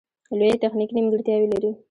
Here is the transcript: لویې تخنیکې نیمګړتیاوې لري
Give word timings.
لویې 0.39 0.55
تخنیکې 0.63 0.93
نیمګړتیاوې 0.95 1.47
لري 1.53 1.71